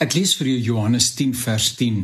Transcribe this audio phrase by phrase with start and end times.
[0.00, 1.96] Ek lees vir jou Johannes 10 vers 10.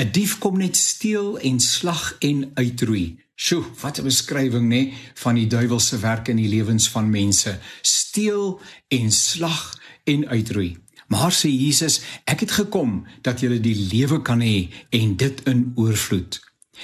[0.00, 3.18] 'n Dief kom net steel en slag en uitroei.
[3.36, 7.58] Sjoe, wat 'n beskrywing nê van die duiwel se werk in die lewens van mense.
[7.82, 10.76] Steel en slag en uitroei.
[11.08, 15.72] Maar sê Jesus, ek het gekom dat jy die lewe kan hê en dit in
[15.74, 16.40] oorvloed.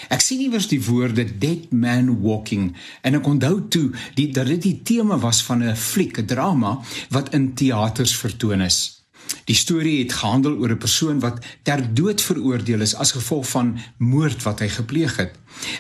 [0.08, 4.62] Ek sien iewers die woorde dead man walking en ek onthou toe die dat dit
[4.62, 8.97] die tema was van 'n fliek, 'n drama wat in teaters vertoon is.
[9.44, 13.78] Die storie het gehandel oor 'n persoon wat ter dood veroordeel is as gevolg van
[13.96, 15.32] moord wat hy gepleeg het.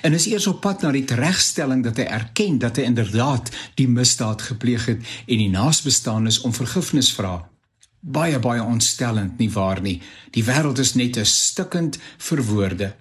[0.02, 3.88] En is eers op pad na die regstelling dat hy erken dat hy inderdaad die
[3.88, 7.48] misdaad gepleeg het en die naasbestaanes om vergifnis vra.
[8.00, 10.00] Baie baie ontstellend nie waar nie.
[10.30, 12.94] Die wêreld is net 'n stikkend verwoorde.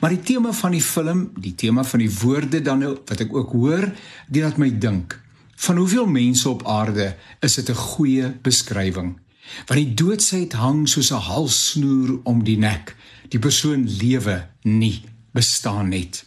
[0.00, 3.34] Maar die tema van die film, die tema van die woorde dan nou wat ek
[3.34, 3.92] ook hoor,
[4.28, 5.20] dit laat my dink.
[5.56, 9.25] Van hoeveel mense op aarde is dit 'n goeie beskrywing?
[9.66, 12.96] Want die doodsheid hang soos 'n halssnoer om die nek.
[13.28, 15.02] Die persoon lewe nie,
[15.32, 16.24] bestaan net.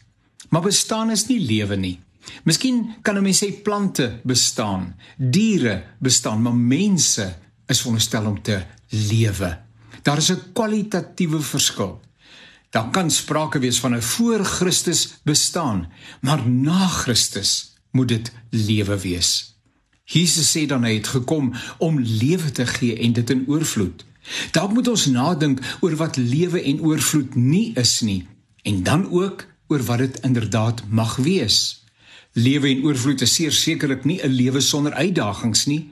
[0.49, 1.99] Maar bestaan is nie lewe nie.
[2.43, 7.35] Miskien kan 'n mens sê plante bestaan, diere bestaan, maar mense
[7.67, 9.57] is veronderstel om te lewe.
[10.01, 12.01] Daar is 'n kwalitatiewe verskil.
[12.69, 18.99] Daar kan sprake wees van 'n voor Christus bestaan, maar na Christus moet dit lewe
[18.99, 19.58] wees.
[20.09, 24.05] Jesus sê dan hy het gekom om lewe te gee en dit in oorvloed.
[24.51, 28.25] Dalk moet ons nadink oor wat lewe en oorvloed nie is nie
[28.67, 31.85] en dan ook oor wat dit inderdaad mag wees.
[32.33, 35.89] Lewe en oorvloed is sekerlik nie 'n lewe sonder uitdagings nie.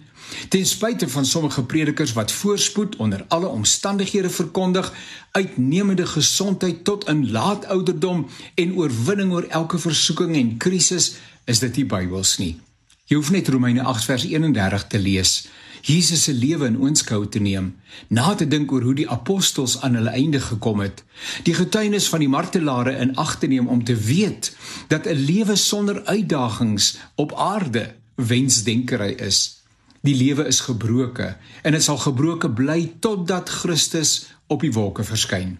[0.49, 4.93] Ten spyte van sommige predikers wat voorspoed onder alle omstandighede verkondig,
[5.31, 11.15] uitnemende gesondheid tot in laat ouderdom en oorwinning oor elke versoeking en krisis,
[11.45, 12.66] is dit nie Bybels nie.
[13.07, 15.47] Jy hoef net Romeine 8 vers 31 te lees.
[15.87, 17.69] Jesus se lewe in oënskou te neem,
[18.11, 21.05] na te dink oor hoe die apostels aan hulle einde gekom het,
[21.47, 24.49] die getuienis van die martelare in ag te neem om te weet
[24.91, 29.63] dat 'n lewe sonder uitdagings op aarde wensdenkery is.
[30.01, 35.57] Die lewe is gebroke en dit sal gebroke bly totdat Christus op die wolke verskyn.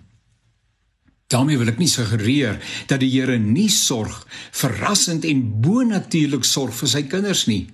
[1.28, 2.56] Daarmee wil ek nie suggereer
[2.88, 4.22] dat die Here nie sorg,
[4.56, 7.68] verrassend en bonatuurlik sorg vir sy kinders nie.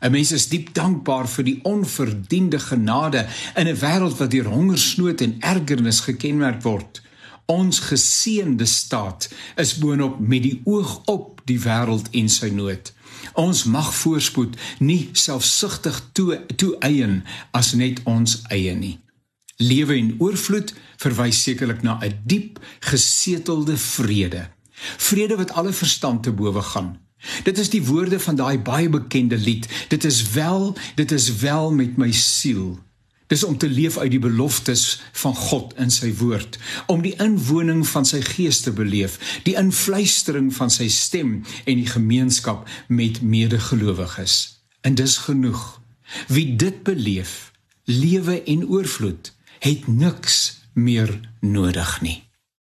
[0.00, 3.26] 'n Mens is diep dankbaar vir die onverdiende genade
[3.56, 7.02] in 'n wêreld wat deur hongersnood en ergernis gekenmerk word.
[7.46, 12.92] Ons geseënde staat is boonop met die oog op die wêreld en sy nood.
[13.32, 18.98] Ons mag voorspoed nie selfsugtig toe toe eien as net ons eie nie.
[19.58, 20.70] Lewe en oorvloed
[21.02, 24.50] verwys sekerlik na 'n diep gesetelde vrede.
[24.96, 27.00] Vrede wat alle verstand te bowe gaan.
[27.42, 29.68] Dit is die woorde van daai baie bekende lied.
[29.88, 32.78] Dit is wel, dit is wel met my siel.
[33.26, 37.88] Dis om te leef uit die beloftes van God in sy woord, om die inwoning
[37.88, 44.62] van sy gees te beleef, die invluistering van sy stem en die gemeenskap met medegelowiges.
[44.80, 45.80] En dis genoeg.
[46.28, 47.52] Wie dit beleef,
[47.84, 52.27] lewe en oorvloed het niks meer nodig nie.